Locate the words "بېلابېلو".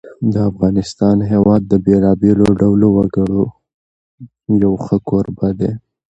1.85-2.45